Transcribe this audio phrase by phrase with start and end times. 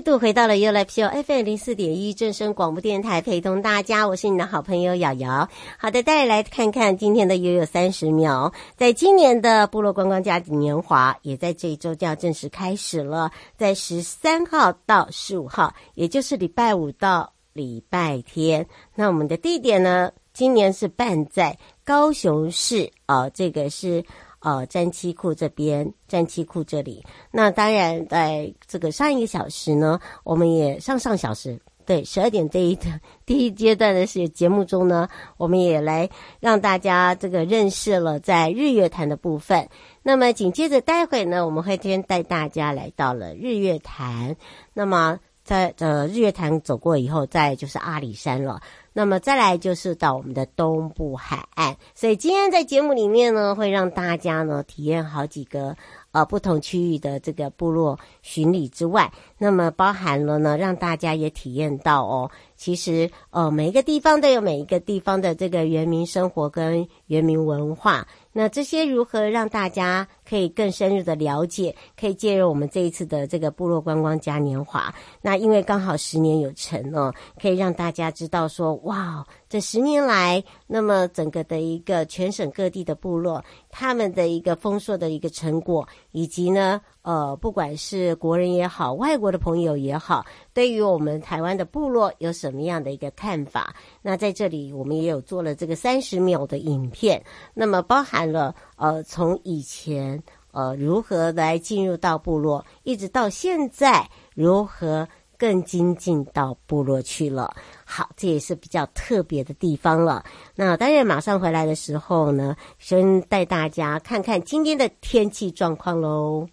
[0.00, 5.48] 度回到了 You Like P O F M 零四点一正声广播电台，陪同大家，我是你的好朋友瑶瑶。
[5.78, 8.52] 好的，带来看看今天的悠悠三十秒。
[8.76, 18.66] 在今年的部落观光佳年华，也在这一周就要正式开始了，在十三号到十五号，也就是礼拜五到礼拜天。
[18.94, 24.04] 那我们的地点呢，今年是办在高雄市，哦，这个是。
[24.40, 27.04] 呃，战七库这边，战七库这里。
[27.30, 32.86] 那当然，在这个上一个小时呢，我们也上上小时，对，十二点这一的
[33.26, 36.08] 第一阶段的是节目中呢，我们也来
[36.40, 39.68] 让大家这个认识了在日月潭的部分。
[40.02, 44.36] 那么紧接着待会呢，我们会先带大家来到了日月潭。
[44.72, 45.18] 那么
[45.50, 48.60] 在呃日月潭走过以后，再就是阿里山了。
[48.92, 55.76] 那么再来就是到我们的东部海岸，所以今天在节目里面呢，会让大家呢体验好几个
[56.12, 68.06] 呃不同区域的这个部落巡礼之外，那么包含了呢让大家也体验到哦，其实呃每一个地方都有每一个地方的这个原民生活跟原民文化。
[68.32, 74.94] 那这些如何让大家可以更深入的了解，可以介入我们这一次的这个部落观光嘉年华？
[75.22, 93.74] 那因为刚好十年有成哦，可以让大家知道说，哇，这十年来，那么整个的一个全省各地的部落，他们的一个丰硕的一个成果，以及呢，呃，不管是国人也好，外国的朋友也好，对于我们台湾的部落有什么样的一个看法？
[94.02, 97.22] 那在这里，我们也有做了这个三十秒的影片，
[97.54, 100.22] 那么包含了呃，从以前
[100.52, 105.08] 呃如何来进入到部落，一直到现在如何
[105.38, 107.54] 更精进到部落去了。
[107.86, 110.22] 好，这也是比较特别的地方了。
[110.54, 116.46] 那当然，马上回来的时候呢，先带大家看看今天的天气状况喽。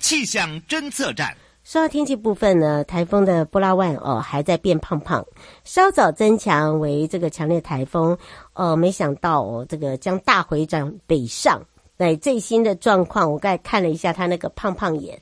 [0.00, 1.36] 气象侦测站。
[1.64, 5.26] 说到天气部分呢，台风的布拉万哦还在变胖胖，
[5.64, 8.16] 稍早增强为这个强烈台风，
[8.54, 11.60] 哦，没想到哦这个将大回转北上。
[11.98, 15.18] 在最新的状况，我刚才看了一下他那个胖胖眼，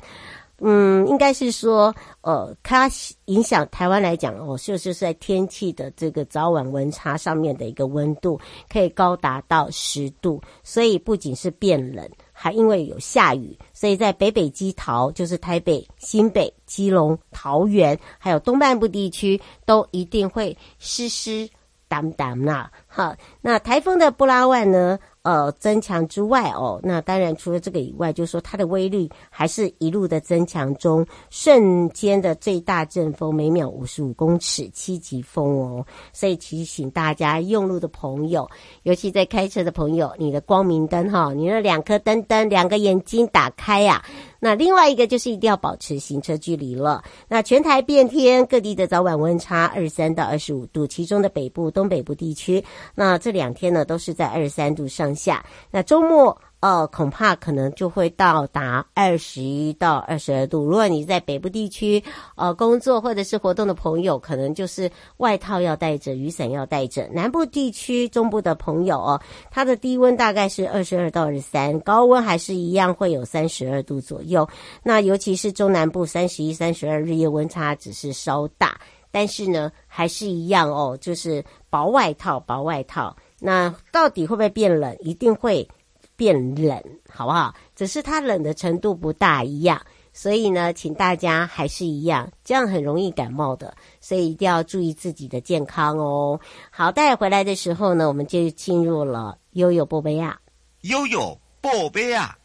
[0.66, 2.90] 嗯，应该是说，呃，它
[3.26, 8.40] 影响台湾来讲哦，就是在天气的这个早晚温差上面的一个温度
[8.72, 12.08] 可以高达到十度，所以不仅是变冷。
[12.32, 21.46] 还因为有下雨，所以在北北基桃，就是台北、新北、基隆、桃园，还有东半部地区，都一定会湿湿
[21.88, 22.72] 当当啦。
[22.86, 24.98] 好，那台风的布拉万呢？
[25.24, 35.86] 呃，增强之外哦，那当然除了这个以外，就是说它的威力还是一路的增强中，瞬间的最大阵风每秒五十五公尺，七级风哦。
[36.12, 38.46] 所以提醒大家用路的朋友，
[38.82, 44.04] 尤其在开车的朋友，你的光明灯哈，你那两颗灯灯，两个眼睛打开呀、
[44.44, 47.02] 那另外一个就是一定要保持行车距离了。
[47.26, 52.62] 那全台变天，各地的早晚温差二十三到二十五度，其中的北部、东北部地区，
[52.94, 55.42] 那这两天呢都是在二十三度上下。
[55.70, 56.38] 那周末。
[56.64, 60.64] 呃，恐怕可能就会到达二十一到二十二度。
[60.64, 62.02] 如果你在北部地区
[62.36, 67.06] 呃工作或者是活动的朋友，可能就是外套要带着，雨伞要带着。
[67.12, 69.20] 南部地区、中部的朋友哦，
[69.50, 74.48] 它的低温大概是二十二到二十三，高温还是一样会有三十二度左右。
[74.82, 83.14] 那尤其是中南部三十一、三十二，日夜温差只是稍大，但是呢，还是一样哦，就是薄外套，薄外套。
[83.38, 84.96] 那到底会不会变冷？
[85.00, 85.68] 一定会。
[86.16, 87.54] 变冷，好不好？
[87.74, 89.80] 只是它冷的程度不大一样，
[90.12, 96.40] 所以呢，请大家还是一样，这样很容易感冒的，所以一定要注意自己的健康哦。
[96.70, 100.38] 好，带回来的时候呢，我们就进入了悠悠波贝亚，
[100.82, 102.36] 悠悠波贝亚！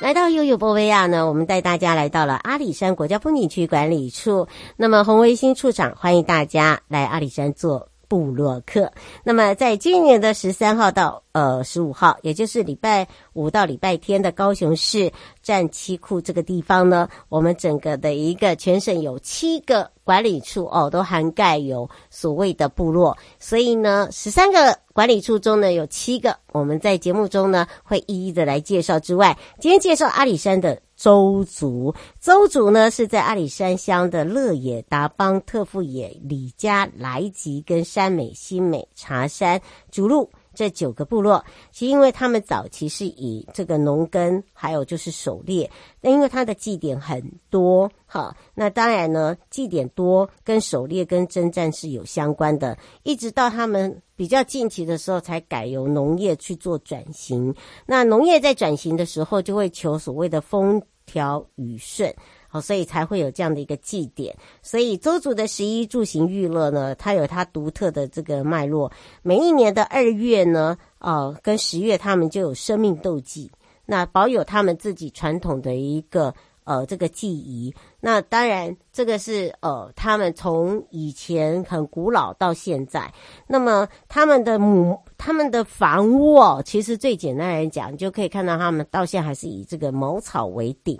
[0.00, 4.46] 来到悠悠波维亚呢，我们带大家来到了阿里山国家风景区管理处。
[4.76, 8.90] 那么洪维新处长欢迎大家来阿里山做部落客。
[9.22, 15.12] 那么在今年的十三号到呃十五号，也就是礼拜五到礼拜天的高雄市
[15.42, 19.90] 战七库这个地方呢，我们整个的一个全省有七个。
[20.08, 39.60] 管理处哦，都涵盖有所谓的部落，所以呢，十三个管理处中呢，有七个我们在节目中呢会一一的来介绍之外，今天介绍阿里山的周族，周族呢是在阿里山乡的乐野、达邦、特富野、李家、来吉跟山美、新美、茶山、
[39.92, 40.28] 竹鹿。
[40.58, 45.70] 这九个部落，其实因为他们早期是以这个农耕，还有就是狩猎，
[46.00, 57.54] 那因为它的祭典很多，哈，那当然呢，祭典多跟狩猎跟征战是有相关的，一直到他们比较近期的时候，才改由农业去做转型。
[57.86, 62.12] 那农业在转型的时候，就会求所谓的风调雨顺。
[62.50, 64.34] 好，所以才会有这样的一个祭典。
[64.62, 68.90] 所以周族的食衣住行娱乐呢，它有它独特的这个脉络。
[69.22, 73.50] 每一年的二月呢，呃，跟十月，他们就有生命斗祭，
[73.84, 76.32] 那保有他们自己传统的一个
[76.64, 77.74] 呃这个祭仪。
[78.00, 83.12] 那当然，这个是呃他们从以前很古老到现在。
[83.46, 90.98] 那么他们的母他们的房屋哦，其实最简单来讲，你就可以看到他们到现在还是以这个茅草为顶。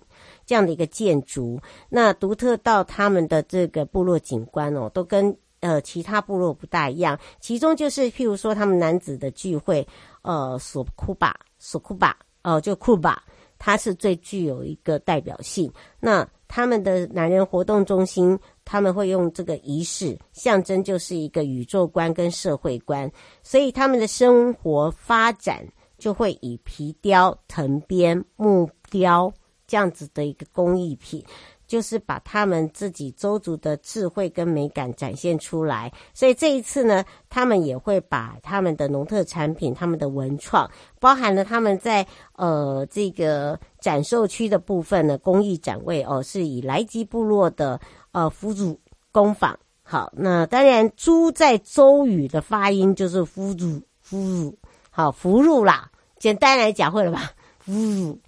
[0.49, 1.61] 这样的一个建筑，
[1.91, 7.19] 那独特到他们的这个部落景观哦，都跟呃其他部落不大一样。
[7.39, 9.87] 其中就是譬如说，他们男子的聚会，
[10.23, 13.23] 呃，索库巴，索库巴，哦，就库巴，
[13.59, 15.71] 它是最具有一个代表性。
[16.01, 23.13] 那他们的男人活动中心，他们会用这个仪式象征，就是一个宇宙观跟社会观，
[23.43, 25.63] 所以他们的生活发展
[25.99, 29.31] 就会以皮雕、藤编、木雕。
[29.69, 31.23] 这样子的一个工艺品，
[31.67, 35.93] 就是把他们自己周族的智慧跟美感展现出来。
[36.15, 40.69] 所以这一次呢，他们也会把他们的农特产品、他们的文创，
[40.99, 47.79] 包含了他们在呃这个展售区的部分呢，工艺展位哦，是以来吉部落的
[48.13, 48.81] 呃夫主
[49.13, 49.57] 工坊。
[49.83, 54.17] 好，那当然猪在周语的发音就是夫主夫
[54.51, 54.59] 主，
[54.91, 55.91] 好福禄啦。
[56.19, 57.31] 简单来讲会了吧？
[57.59, 58.19] 夫主。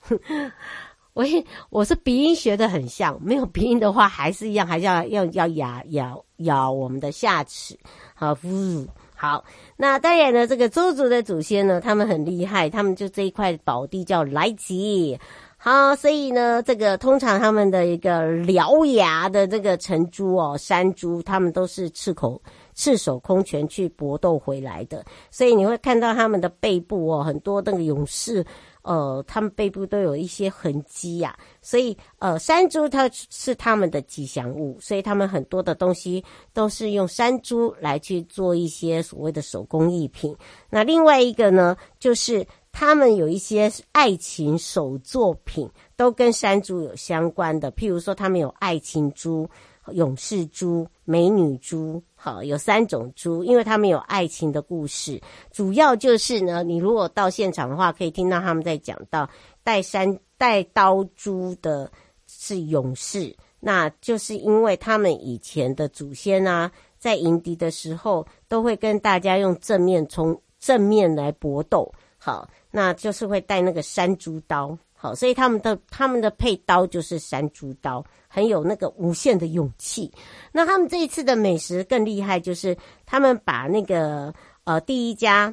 [1.12, 1.24] 我
[1.70, 7.76] 我是鼻音学的很像，没有鼻音的话还是一样，还是要要要咬咬咬我们的下齿。
[8.14, 9.44] 好，呜好。
[9.76, 15.18] 那当然呢，这个周族的祖先呢，他们很厉害，他们就这一块宝地叫来吉。
[15.62, 22.40] 好，所以呢，这个通常他们的一个獠牙的这个成猪哦，山猪，他们都是赤口
[22.74, 28.42] 赤手空拳去搏斗回来的，所以你会看到他们的背部哦，很多那个勇士。
[28.90, 40.36] 呃，他们背部都有一些痕迹呀、所以呃，山猪它是他们的吉祥物，所以他们很多的东西都是用山猪来去做一些所谓的手工艺品。
[40.68, 49.48] 那另外一个呢，就是他们有一些爱情手作品，都跟山猪有相关的，譬如说他们有爱情猪。
[49.92, 55.20] 勇士猪、美女猪，好，有三种猪，因为他们有爱情的故事。
[55.50, 59.28] 主要就是呢，你如果到现场的话，可以听到他们在讲到
[59.64, 61.90] 带山带刀猪的
[62.26, 78.04] 是勇士，那就是因为他们以前的祖先啊，在迎敌的时候都会跟大家用正面从正面来搏斗，好，那就是会带那个山猪刀，好，所以他们的他们的配刀就是山猪刀。
[78.32, 80.08] 很有那个无限的勇气。
[80.52, 85.52] 那他们这一次的美食更厉害，就是他们把那个呃第一家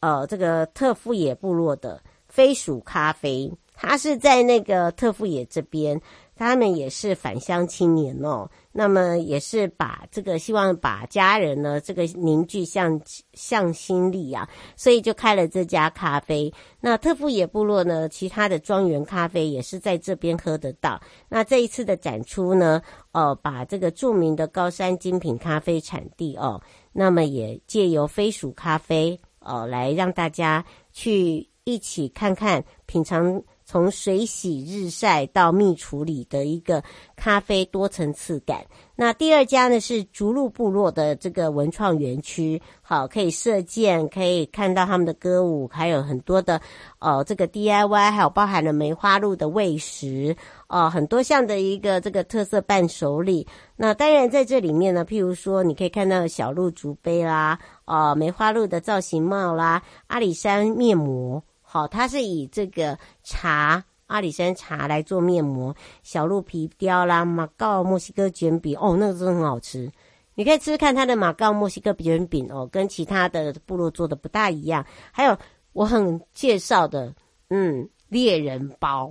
[0.00, 6.00] 呃这个特富野部落的飞鼠咖啡，他是在那个特富野这边。
[6.38, 13.00] 他们也是返乡青年哦，那么也是把这个希望把家人呢这个凝聚向
[13.32, 16.54] 向心力啊，所以就开了这家咖啡。
[16.80, 21.00] 那特富野部落呢，其他的庄园咖啡也是在这边喝得到。
[21.28, 22.80] 那这一次的展出呢，
[23.10, 33.42] 哦，把这个著名的高山精品咖啡产地哦，那么也借由飞鼠咖啡哦，来让大家去一起看看品尝。
[33.68, 36.82] 从水洗日晒到蜜处理的一个
[37.16, 38.64] 咖啡多层次感。
[38.96, 46.58] 那第二家呢是竹鹿部落的这个文创园区，好，可以射箭，可以看到他们的歌舞，还有很多的
[46.98, 50.34] 哦这个 DIY，还有包含了梅花鹿的喂食，
[50.68, 53.46] 哦很多项的一个这个特色伴手礼。
[53.76, 69.92] 那当然在这里面呢，譬如说你可以看到小鹿竹杯啦，哦梅花鹿的造型帽啦，阿里山面膜，好，它是以这个茶阿里山茶来做面膜，小鹿皮雕啦，马告墨西哥卷饼，哦，那个真的很好吃。
[70.34, 74.86] 你可以吃吃看它的马告墨西哥卷饼哦，跟其他的部落做的不大一样。
[75.12, 75.36] 还有
[75.74, 77.14] 我很介绍的，
[77.50, 79.10] 嗯，猎人包，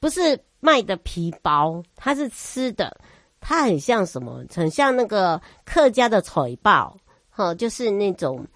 [0.00, 2.96] 不是卖的皮包，它是吃的，
[3.40, 4.42] 它很像什么？
[4.54, 6.96] 很像那个客家的菜包，
[7.28, 8.46] 哈，就是那种，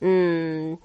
[0.00, 0.78] 嗯，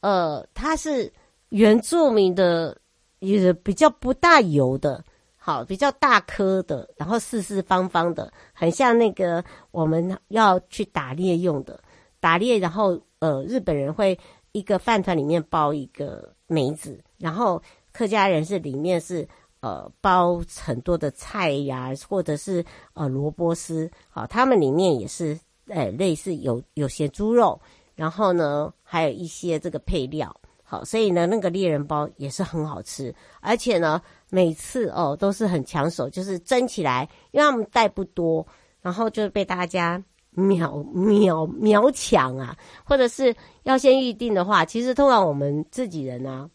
[0.00, 1.10] 呃，它是
[1.52, 2.76] 原住民的，
[3.18, 5.04] 也比较不大油的。
[5.36, 11.82] 好，比较大颗的，然后四四方方的，很像那个我们要去打猎用的
[12.20, 14.16] 打猎，然后呃，日本人会
[14.52, 17.60] 一个饭团里面包一个梅子，然后
[17.92, 19.28] 客家人是里面是
[19.60, 27.60] 呃包很多的菜呀，或者是呃萝卜丝，好，他们里面也是呃类似有有些猪肉，
[27.96, 30.32] 然后呢还有一些这个配料。
[30.72, 34.00] 好，所以呢，那个猎人包也是很好吃，而且呢，
[34.30, 38.46] 每次哦都是很抢手，就是蒸起来，因为他们带不多，
[38.80, 46.48] 然后就被大家秒秒秒抢啊，或者是要先预定的话，其实通常我们自己人、啊，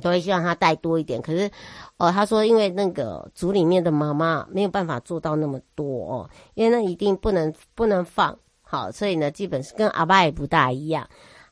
[0.00, 1.20] 都会希望他带多一点。
[1.20, 1.50] 可是，
[1.96, 11.08] 哦，他说因为那个组里面的妈妈没有办法做到那么多哦，因为那一定不能不能放好，所以呢，基本是跟阿爸也不大一样。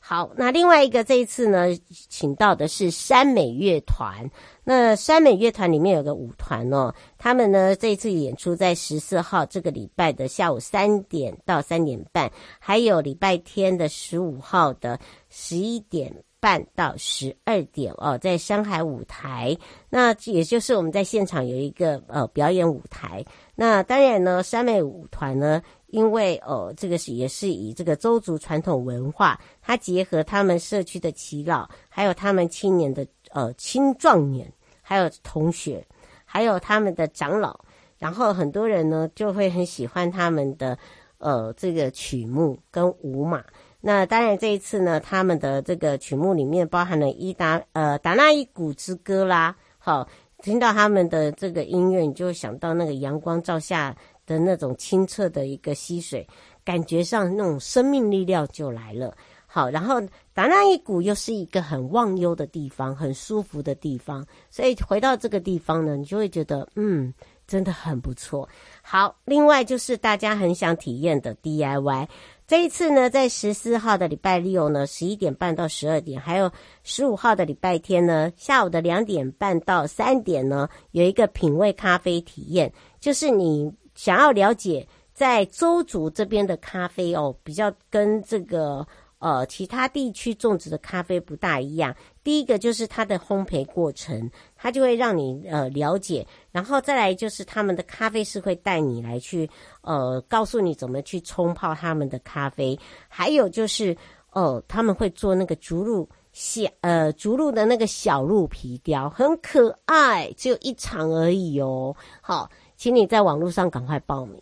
[0.09, 1.65] 好，那另外一个这一次呢，
[2.07, 4.31] 请到的是山美乐团。
[4.63, 14.97] 那山美乐团里面有个舞团哦，他们呢这一次演出在十四号这个礼拜的下午三点到三点半，还有礼拜天的十五号的
[15.29, 19.57] 十一点半到十二点哦，在山海舞台。
[19.89, 23.25] 那也就是我们在现场有一个呃表演舞台。
[23.55, 25.61] 那当然呢，山美舞团呢。
[25.89, 34.51] 因为呃，这个是也是以这个周族传统文化，它结合他们社区的耆老，还有他们青年的呃青壮年，
[34.81, 35.87] 还有同学，
[36.25, 37.57] 还有他们的长老，
[37.97, 40.77] 然后很多人呢就会很喜欢他们的
[41.19, 43.41] 呃这个曲目跟舞码。
[43.81, 50.07] 那当然这一次呢，他们的这个曲目里面包含了伊达呃达那伊谷之歌啦，好，
[50.41, 53.95] 听到他们的这个音乐，你就会想到那个阳光照下。
[54.27, 56.27] 的那种清澈的一个溪水，
[56.65, 59.15] 感觉上那种生命力量就来了。
[59.45, 60.01] 好，然后
[60.33, 67.13] 达那伊谷又是一个很忘忧的地方，很舒服的地方，所以回到这个地方呢，你就会觉得嗯，
[67.47, 68.49] 真的很不错。
[68.81, 72.05] 好，另外就是大家很想体验的 DIY，
[72.47, 76.51] 这一次呢，在十四号的礼拜六呢，十一点半到十二点，还有
[76.81, 83.71] 十五号的礼拜天呢，下午的两点半到三点呢，有一个品味咖啡体验，就是你。
[83.97, 88.87] 想要了解在周族这边的咖啡哦，比较跟这个
[89.19, 91.95] 呃其他地区种植的咖啡不大一样。
[92.23, 99.49] 第一个就是它的烘焙过程，它就会让你呃了解，然后再来就是他们的咖啡师会带你来去
[99.81, 103.95] 呃告诉你怎么去冲泡他们的咖啡，还有就是
[104.33, 112.49] 呃他们会做那个竹鹿小呃竹鹿的那个小鹿皮雕，很可爱，只有一场而已哦，好。
[112.79, 114.39] 请你在网络上赶快报名，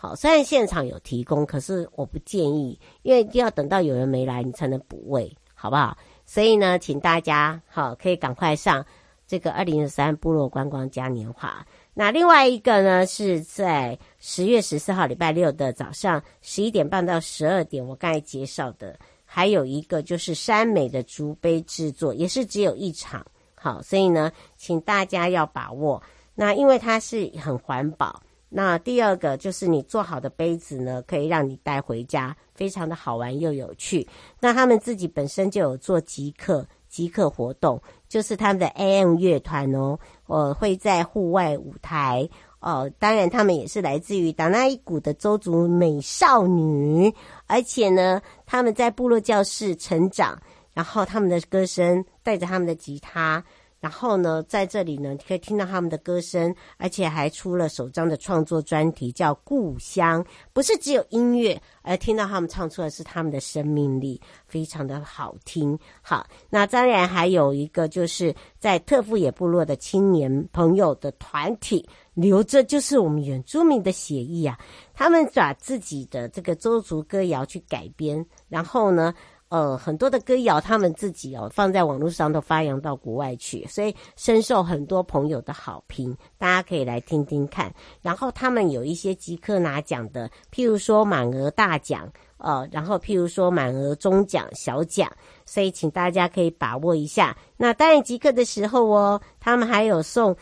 [0.00, 5.98] 好，虽然现场有提供，可是我不建议，因为要等到有人没来，你才能补位，好不好？
[6.24, 8.86] 所以呢，请大家好，可以赶快上
[9.26, 11.66] 这个二零二三部落观光嘉年华。
[11.94, 23.26] 那另外一个呢，是在十月十四号礼拜六的早上十一点半到十二点，我刚才介绍的，还有一个就是山美的竹杯制作，也是只有一场，
[23.56, 26.00] 好，所以呢，请大家要把握。
[26.36, 34.06] 那因为它是很环保，那第二个就是你做好的杯子呢，可以让你带回家，非常的好玩又有趣。
[34.40, 42.26] 那他们自己本身就有做即刻即刻活动，就是他们的 AM 乐团哦，呃，会在户外舞台
[42.60, 42.90] 哦。
[42.98, 47.12] 当然，他们也是来自于达那伊谷的周族美少女，
[47.46, 50.40] 而且呢，他们在部落教室成长，
[50.72, 53.44] 然后他们的歌声带着他们的吉他。
[53.80, 65.78] 然后呢，在这里呢，可以听到他们的歌声，而且还出了首张的创作专题，叫《故乡》，不是只有音乐，而听到他们唱出来是他们的生命力，非常的好听。
[66.02, 74.58] 好，那当然还有一个，就是在特富野部落的青年朋友的团体，留着就是我们原住民的血液啊，
[74.92, 79.14] 他们把自己的这个邹族歌谣去改编，然后呢。
[79.48, 86.16] 呃很多的歌谣，他们自己哦放在网络上都发扬到国外去，所以深受很多朋友的好评。
[86.36, 87.72] 大家可以来听听看。
[88.02, 95.10] 然后他们有一些即刻拿奖的，譬如说满额大奖，呃，然后譬如说满额中奖、小奖，
[95.44, 97.36] 所以请大家可以把握一下。
[97.56, 100.36] 那当然即刻的时候哦，他们还有送。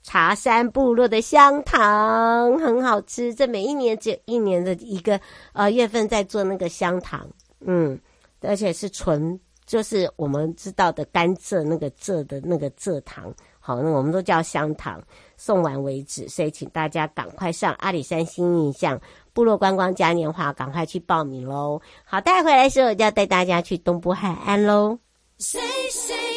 [0.00, 5.20] 茶山部落的香糖很好吃，这每一年只有一年的一个
[5.52, 7.28] 呃月份在做那个香糖，
[7.60, 7.98] 嗯，
[8.40, 15.02] 而且是纯，就是我们知道的甘蔗那个蔗的那个蔗糖，好，那我们都叫香糖，
[15.36, 19.00] 送完为止，所以请大家赶快上阿里山新印象
[19.32, 21.80] 部落观光嘉年华，赶快去报名喽。
[22.04, 24.98] 好，带回来的时候就要带大家去东部海岸喽。
[25.38, 26.27] 谁谁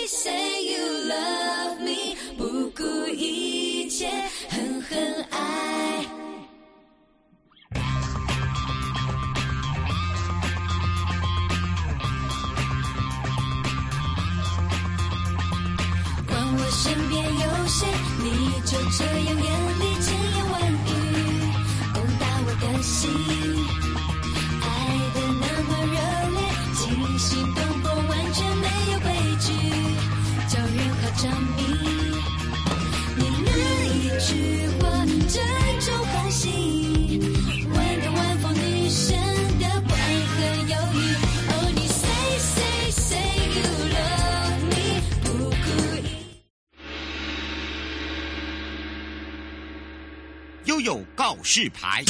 [51.54, 52.02] 示牌。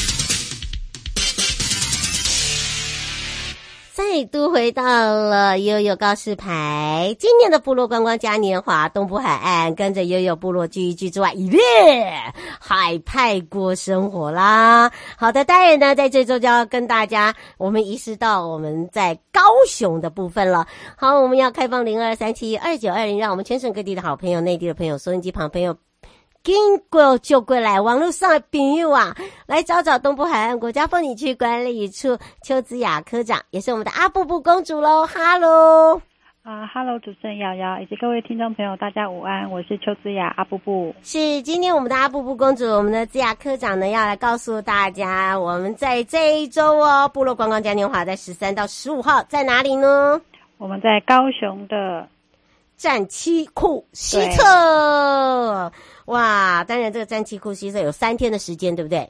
[3.91, 11.60] 再度回到了悠悠告示牌，今年的部落观光嘉年华，东部海岸跟着悠悠部落聚一聚之外，一列
[12.60, 14.91] 海派过生活啦。
[15.17, 20.67] 好的，当然呢，在这周就要跟大家，我们移师到我们在高雄的部分了。
[20.95, 25.75] 好，我们要开放零二三七二九二零，让我们全省各地的好朋友、内地的朋友、收音机旁朋友。
[26.43, 35.05] 经过就过来，网络上的朋友啊，来找找东部海岸国家风景区管理处邱子雅科长，也是我们的阿布布公主喽。
[35.05, 36.01] 哈喽，
[36.41, 40.95] 啊，哈喽，主持人瑶瑶以及各位听众朋友，大家午安，我是邱子雅阿布布。
[41.04, 50.19] 是，今天我们的阿布布公主，我们的姿雅科长呢，要来告诉大家，我们在这一周哦，部落观光嘉年华在十三到十五号在哪里呢？
[50.58, 52.08] 我们在高雄的
[52.77, 55.71] 战七库西侧。
[56.12, 59.10] 哇，当然这个战气库西侧有三天的时间，对不对？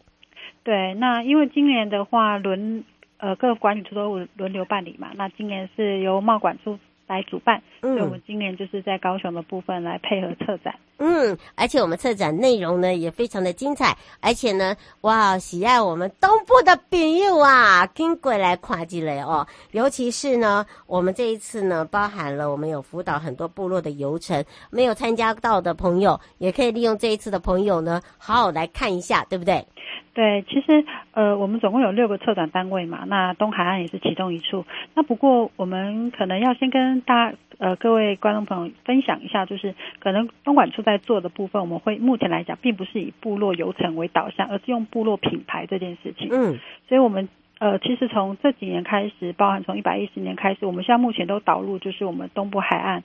[0.64, 2.84] 对，那因为今年的话轮
[3.18, 6.78] 呃各个管理处都轮流办理嘛，那今年是由贸管处
[7.12, 10.74] 来主办，嗯，所以我们今年就是在高雄的部分来配合策展。
[10.98, 19.46] 嗯，而且我们策展内容呢也非常的精彩，而且呢，哇，喜爱我们东部的朋友啊，跟过来跨季了哦。
[19.72, 29.66] 尤其是呢，我们这一次呢，包含了我们有辅导很多部落的游程，没有参加到的朋友，也可以利用这一次的朋友呢，好好来看一下，对不对？
[30.14, 34.66] 对，其实呃，我们总共有六个策展单位嘛，那东海岸也是其中一处。
[34.94, 46.28] 那不过我们可能要先跟大家呃各位观众朋友分享一下，就是可能东莞处在做的部分，我们会目前来讲，并不是以部落游程为导向，而是用部落品牌这件事情。
[46.30, 53.02] 嗯，所以我们呃，其实从这几年开始，包含从一百一十年开始，我们现在目前都导入就是我们东部海岸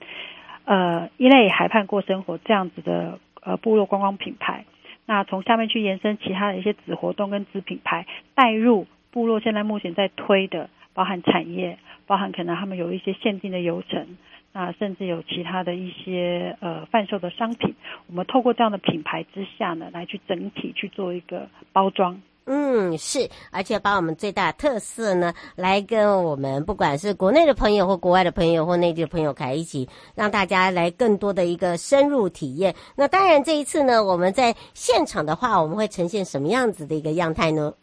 [0.65, 4.65] 呃一类海畔过生活这样子的呃部落观光品牌。
[5.07, 14.17] 那从下面去延伸其他的一些子活动跟子品牌，带入部落现在目前在推的，包含产业，包含可能他们有一些限定的流程，
[14.51, 17.73] 那甚至有其他的一些呃贩售的商品，
[18.07, 22.21] 我们透过这样的品牌之下呢，来去整体去做一个包装。
[22.49, 32.73] 嗯，是，而且把我们最大的特色呢，来跟我们不管是国内的朋友或国外的朋友或内地的朋友，开一起让大家来更多的一个深入体验。
[32.95, 37.73] 那当然，这一次呢，我们在现场的话，我们会呈现什么样子的一个样态呢？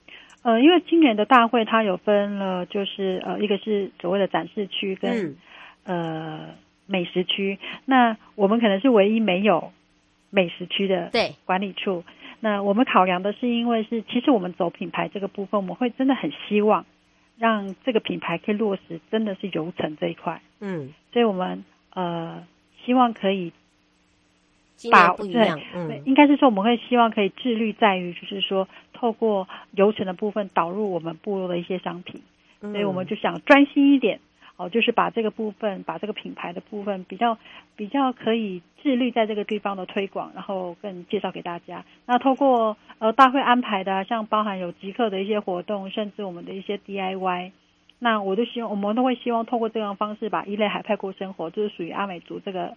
[0.43, 5.37] 呃，因为今年的大会它有分了，就是呃，一个是所谓的展示区跟、
[5.85, 6.41] 嗯、呃
[6.87, 9.73] 美食区，那我们可能是唯一没有
[10.31, 12.03] 美食区的对管理处。
[12.45, 16.85] 那我们考量的是，因为是其实我们走品牌这个部分，我们会真的很希望
[17.39, 20.43] 让这个品牌可以落实，真的是游程这一块。
[20.61, 22.47] 嗯，所以我们呃
[22.85, 23.51] 希望可以
[24.93, 32.21] 把对，嗯，应该是说我们会希望可以致力在于，就是说透过游程的部分导入我们部落的一些商品，
[32.61, 34.21] 所以我们就想专心一点。
[34.57, 37.39] 哦，就是把这个部分，把这个品牌的部分比较
[37.77, 41.85] 比较可以致力在这个地方的推广，然后更介绍给大家。
[42.07, 47.51] 那透过呃大会安排的，像包含有即刻的一些活动，甚至我们的一些 DIY，
[47.99, 52.77] 那我就希望我们都会希望透过这样方式，把一类海派过生活，就是属于阿美族这个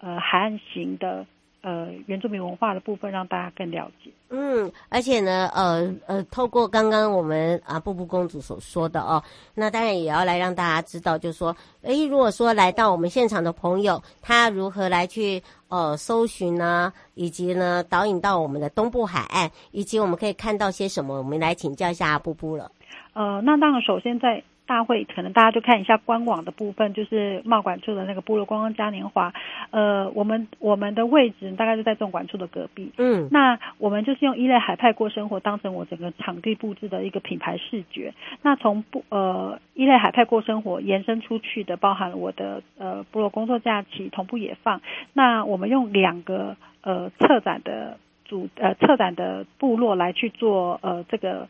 [0.00, 1.26] 呃海岸型的。
[1.60, 4.10] 呃，原住民文化的部分让大家更了解。
[4.30, 9.22] 嗯，而且呢，呃呃，透过刚刚我们啊布布公主所说的哦，
[9.54, 16.92] 那当然也要来让大家知道，就是说，诶，如果说来到我们现场的朋友，他如何来去呃搜寻呢？
[17.14, 21.18] 以及呢导引到我们的东部海岸，以及我们可以看到些什么？
[21.18, 22.70] 我们来请教一下布布了。
[23.14, 24.42] 呃，那当然，首先在。
[24.68, 29.32] 大会可能大家就看一下官网的部分，就是贸管处的那个部落观光嘉年华。
[29.70, 32.92] 呃，我们我们的位置大概就在总管处的隔壁。
[32.98, 38.12] 嗯，那我们就是用一类海派过生活当成我整个场地布置的一个品牌视觉。
[38.42, 44.82] 那从不呃一类海派过生活延伸出去的，包含我的呃部落工作假期同步也放。
[45.14, 51.48] 那我们用两个呃策展的主呃策展的部落来去做呃这个。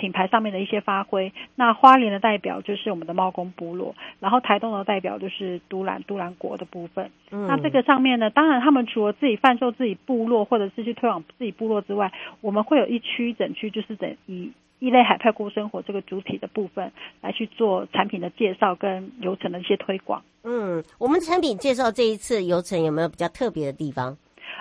[0.00, 7.10] 品牌上面的一些发挥，那花莲的代表就是我们的猫公部落，然后台东的代表就是都兰都兰国的部分。
[7.30, 12.10] 嗯，那这个上面呢，当然他们除了自己贩售自己部落或者是去推广自己部落之外，
[12.40, 20.22] 我们会有一区整区就是整以一类海派过生活这个主体的部分来去做产品的介绍跟流程的一些推广。
[20.44, 24.16] 嗯，我们产品介绍这一次流程有没有比较特别的地方？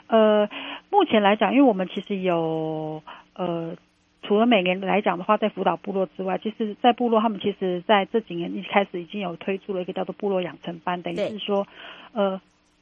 [0.08, 0.50] 呃，
[0.90, 3.02] 目前来讲，因为我们其实有
[3.36, 3.74] 呃。
[4.30, 11.66] 除了每年来讲的话，在辅导部落之外，其实，在部落他们其实在这几年一开始已经有推出了一个叫做部落养成班，等于是说，
[12.14, 12.40] 呃，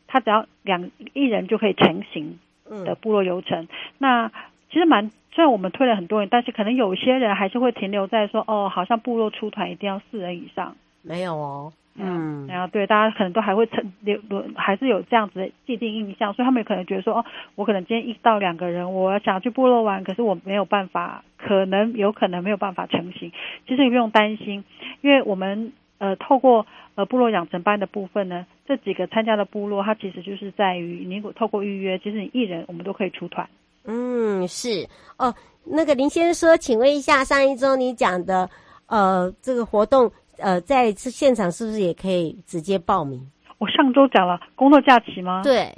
[0.07, 2.37] 他只要两一人就可以成型
[2.83, 3.63] 的部落流程。
[3.63, 4.31] 嗯、那
[4.69, 11.71] 其实蛮，虽然我们推了很多人，但是可能有些人还是会停留在说，哦，好像部落出团一定要四人以上，没有哦。
[11.99, 14.19] 嗯，然后对大家可能都还会成留
[14.55, 23.31] 还是有这样子的既定印象，所以他们可能觉得说，哦，我可能今天一到两个人，我想去部落玩，可是我没有办法，可能有可能没有办法成行。
[23.67, 24.63] 其实你不用担心，
[25.01, 33.49] 因为我们呃透过呃部落养成班的部分呢，这几个参加的部落，它其实就是在于你如果透过预约，其实你一人我们都可以出团。
[33.85, 35.33] 嗯，是哦。
[35.69, 38.47] 那个林先生说，请问一下，上一周你讲的
[38.85, 40.11] 呃这个活动。
[40.39, 43.19] 呃，在现场是不是也可以直接报名？
[43.59, 45.41] 我上周讲了工作假期吗？
[45.43, 45.73] 对，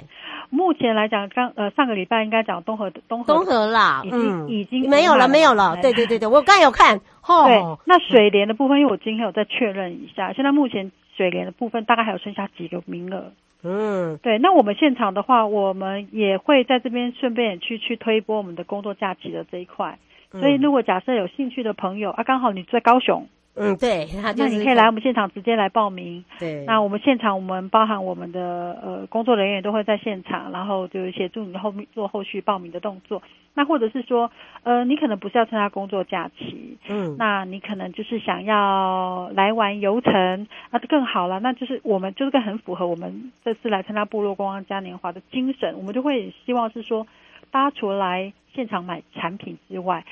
[0.50, 5.76] 目前来讲，刚呃上个礼拜应该讲东河东河东河啦，已经、嗯、已经没有了，没有了。
[5.80, 7.00] 对对对对，我刚有看。
[7.26, 13.32] 哦，对，那水莲的部分，因为我今天有再确认一下，现在目前水莲的部分大概还有剩下几个名额。
[13.62, 19.98] 嗯，对，那我们现场的话，我们也会在这边顺便去去推播我们的工作假期的这一块。
[20.32, 23.26] 所以，如果假设有兴趣的朋友啊，刚好你在高雄。
[23.56, 26.24] 嗯，对，那你可以来我们现场直接来报名。
[26.38, 33.20] 对，那我们现场我们包含我们的呃工作人员都会在现场，然后就协助你后面做后续报名的动作。
[33.52, 34.30] 那或者是说，
[34.62, 41.40] 呃，你可能不是要参加工作假期，嗯，那你可能就是想要来玩游程，那就更好了。
[41.40, 47.04] 那就是我们就是个很符合我们这次来参加部落观光嘉年华的精神，我们就会希望是说，
[47.50, 50.04] 大家除了来现场买产品之外，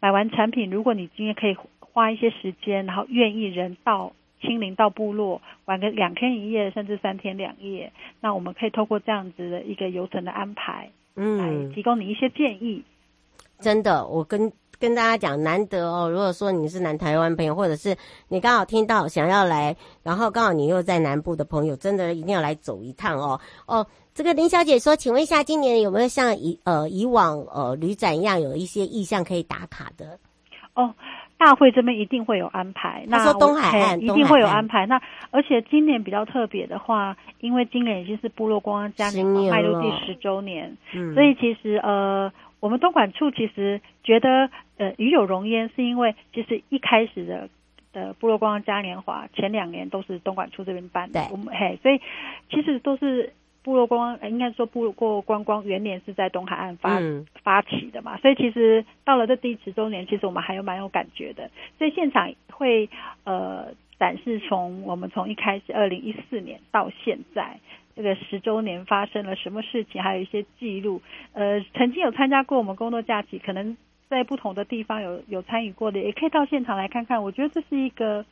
[0.00, 1.56] 买完产品，如果你今天可以。
[1.92, 12.82] 花一些时间，然后愿意人到亲临到部落玩个两天一夜，甚至三天两夜，那我们可以透过这样子的一个游程的安排，嗯，来提供你一些建议。
[13.60, 14.50] 真的，我跟
[14.80, 16.10] 跟大家讲，难得哦。
[16.10, 23.40] 如果说你是南台湾朋友，或者是你刚好听到想要来，然后刚好你又在南部的朋友，真的一定要来走一趟哦。
[23.66, 30.18] 哦，这个林小姐说，请问一下，今年有没有像以呃以往呃旅展一样，有一些意向可以打卡的？
[30.74, 30.92] 哦。
[31.44, 34.86] 大会这边一定会有安排，那说东海岸一定会有安排。
[34.86, 35.00] 那
[35.32, 47.48] 而且今年比较特别的话，因为今年已经是部落观光嘉年华迈入第十周年，嗯，所以其实呃，我们东莞处其实觉得呃与有荣焉，是因为其实一开始的
[47.92, 52.00] 的部落观光嘉年华前两年都是东莞处这边办的，我们嘿，所以
[52.50, 53.32] 其实都是。
[53.62, 61.48] 部落观光，应该说部落过观光元年是在东海岸发、嗯、发起的嘛，所以其实到了这第十周年，其实我们还有蛮有感觉的。
[61.78, 62.88] 所以现场会
[63.22, 63.68] 呃
[64.00, 67.56] 展示从我们从一开始二零一四年到现在
[67.94, 71.00] 这个十周年发生了什么事情，还有一些记录。
[71.32, 73.76] 呃，曾经有参加过我们工作假期，可能
[74.08, 77.22] 在不同的地方有有参与过的，也可以到现场来看看。
[77.22, 78.24] 我觉得这是一个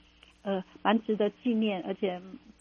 [0.42, 2.20] 呃蛮值得纪念，而且。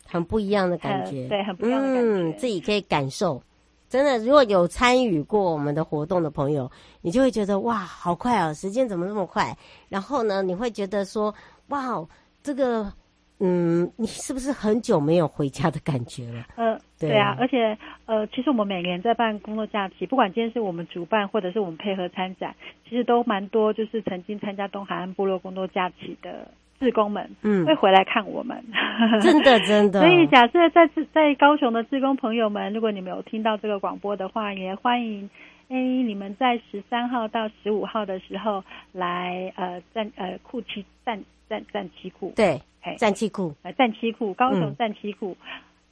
[0.10, 2.02] 很不一样的感觉，对，很不一样的感觉。
[2.02, 3.41] 嗯，自己可以感受，
[3.88, 6.69] 真的，如果有参与过我们的活动的朋友，
[7.02, 9.56] 你就会觉得哇，好快哦，时间怎么那么快？
[9.88, 11.34] 然后呢，你会觉得说，
[11.67, 12.04] 哇，
[12.41, 12.91] 这个，
[13.39, 16.45] 嗯，你是不是很久没有回家的感觉了？
[16.56, 22.56] 呃，对啊，而且呃，其实我们每年在办工作假期，不管今天是我们主办，或者是我们配合参展，
[22.88, 26.52] 其实都蛮多，就是曾经参加东海岸部落工作假期的。
[26.79, 28.63] 志工们，嗯，会回来看我们，
[29.21, 29.99] 真的真的。
[29.99, 35.29] 所以假设在在高雄的志工朋友们，如果你们有听到这个广播的话，也欢迎
[35.69, 42.59] 哎你们在十三号到十五号的时候来呃站呃库区站站站七库，对，
[42.97, 45.35] 站七库，呃站七库，高雄站七库。
[45.41, 45.47] 嗯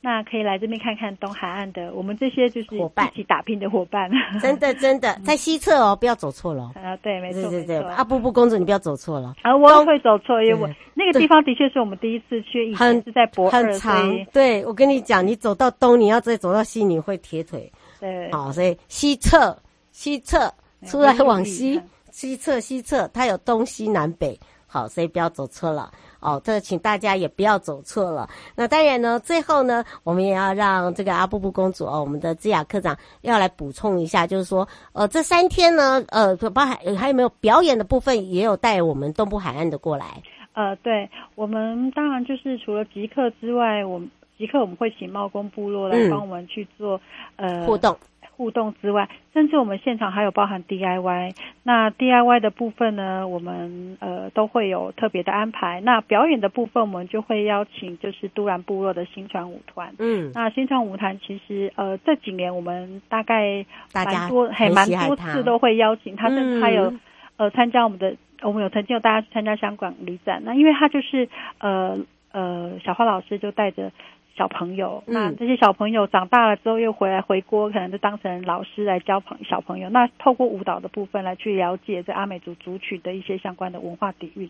[0.08, 4.10] 那可以来这边看看东海岸的，我们这些就是伙伴一起打拼的伙伴。
[4.42, 6.72] 真的真的，在西侧哦，不要走错了。
[6.76, 7.78] 啊，对，没错，对对对。
[7.90, 9.36] 阿布布公主，你不要走错了。
[9.42, 14.26] 啊，我会走错，因为我那个地方的确是我们第一次去，以前是在博二，很长。
[14.32, 17.70] 对，我跟你讲，你走到东，你要再走到西，你会铁腿。
[18.00, 18.32] 对。
[18.32, 19.58] 好，所以西侧，
[19.92, 20.50] 西侧
[20.86, 24.40] 出来往西，西侧西侧，它有东西南北。
[24.70, 25.92] 好，所以不要走错了。
[26.20, 28.28] 哦，这请大家也不要走错了。
[28.56, 40.06] 那当然呢，最后呢，我们也要让这个阿布布公主哦，我们的智雅科长要来补充一下，就是说，呃，这三天呢，呃，包含还有没有表演的部分，也有带我们东部海岸的过来。
[40.54, 47.00] 呃，对，我们当然就是除了极客之外，我们极客我们会请茂工部落来帮我们去做、
[47.36, 47.96] 嗯、呃互动。
[48.38, 51.36] 互动之外，甚至我们现场还有包含 DIY。
[51.64, 55.82] 那 DIY 的部分呢，我们呃都会有特别的安排。
[55.82, 59.92] 那表演的部分，我们就会邀请就是都兰部落的新传舞团。
[59.98, 67.00] 嗯，那新传舞团其实呃这几年我们大概蛮多还蛮多次都会邀请他，甚至还有、嗯、
[67.38, 70.44] 呃参加我们的，我们有曾经有大家去参加香港旅展。
[70.46, 71.98] 那因为他就是呃
[72.32, 73.92] 呃小花老师就带着。
[74.38, 79.90] 小朋友，那这些小朋友长大了之后又回来回国，可能就当成老师来教朋小朋友。
[79.90, 84.48] 那透过舞蹈的部分来去了解这阿美族族群的一些相关的文化底蕴，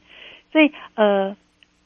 [0.52, 1.38] 所以呃，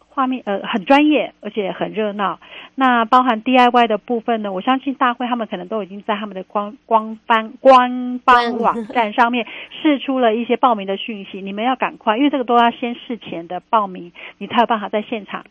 [0.10, 2.40] 画面呃很专业，而且很热闹。
[2.74, 9.46] 那包含 DIY 的部分呢，我相信大会他们可能都已经在他们的官官方官方网站上面
[9.84, 15.46] 释出了一些报名的讯息，你们要赶快，因为这个都要先事前的报名，你才有办法在现场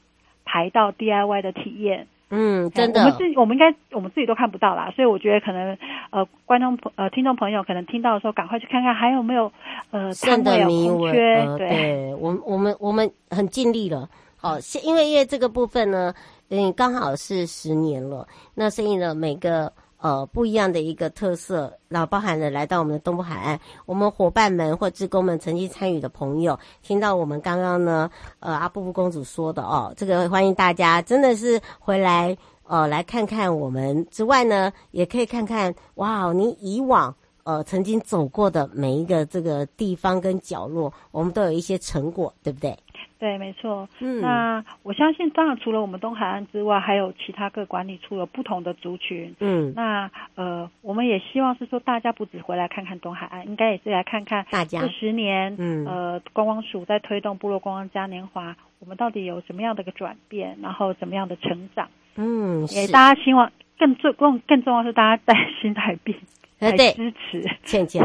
[0.44, 2.08] 排到 DIY 的体验。
[2.30, 5.76] 嗯，真的，我们自己我们应该我们自己都看不到啦，所以我觉得可能
[6.10, 9.52] 呃，观众朋呃听众朋友可能听到的时候，赶快去看看还有没有
[9.90, 11.10] 呃看的名额。
[11.10, 14.08] 对，对我们我们我们很尽力了。
[14.40, 16.14] 哦，因为因为这个部分呢，
[16.48, 19.72] 嗯，刚好是十年了，那所以呢，每个。
[20.00, 32.34] 呃，不一样的一个特色，然后包含了来到我们的东部海岸，我们伙伴们或志工们曾经参与的朋友，听到我们刚刚呢，呃，阿布布公主说的哦，这个欢迎大家真的是回来，
[32.66, 42.74] 呃，来看看我们之外呢，也可以看看，哇，你以往呃曾经走过的每一个这个地方跟角落，我们都有一些成果，对不对？
[43.20, 43.86] 对，没错。
[44.00, 49.36] 嗯，那我相信，当然除了我们东海岸之外，还有其他各管理处有不同的族群。
[49.40, 61.88] 嗯，那呃，我们也希望是说，大家不只回来看看东海岸，应该也是来看看大家这十年，嗯，呃，观光署在推动部落观光嘉年华，我们到底有什么样的一个转变，然后怎么样的成长？
[62.16, 66.18] 嗯，也大家希望更重更更重要是大家在心态变。
[66.60, 68.02] 来支持倩倩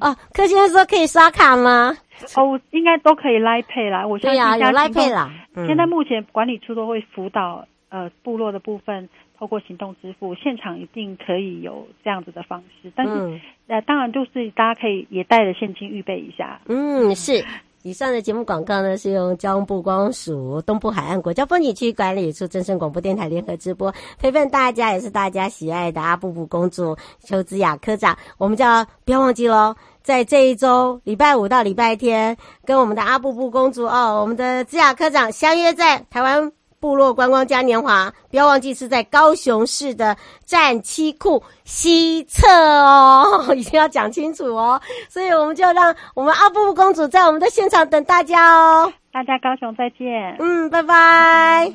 [0.00, 1.96] 哦，柯先生说可以刷卡吗？
[2.36, 4.06] 哦，应该都可以 Line Pay 啦。
[4.06, 5.32] 我相信有 Line Pay 啦。
[5.66, 12.92] 现在目前管理处都会辅导呃部落的部分，透过行动支付，现场一定可以有这样子的方式。
[12.94, 16.60] 但是、嗯、呃，当然就是大家可以也带着现金预备一下。
[16.66, 17.44] 嗯，是。
[17.82, 28.16] 以上的节目广告呢，是用交通部光署东部海岸国家风景区管理处正声广播电台联合直播，陪伴大家也是大家喜爱的阿布布公主邱子雅科长。
[28.36, 36.52] 我们就要不要忘记喽，在这一周礼拜五到礼拜天，跟我们的阿布布公主哦，我们的智雅科长相约在台湾。
[36.80, 44.80] 部落观光嘉年华，不要忘记是在高雄市的战七库西侧哦， 一定要讲清楚哦。
[45.08, 48.92] 所以我们就让我们阿布布公主在我们的现场等大家哦。
[49.12, 50.36] 大家高雄再见。
[50.38, 51.72] 嗯，拜拜。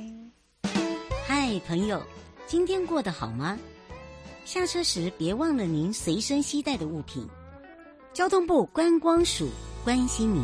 [1.27, 2.01] 嗨，朋友，
[2.45, 3.57] 今天过得好吗？
[4.45, 7.27] 下车时别忘了您随身携带的物品。
[8.13, 9.49] 交通部观光署
[9.83, 10.43] 关心您。